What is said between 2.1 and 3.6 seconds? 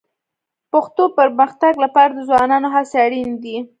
د ځوانانو هڅې اړیني دي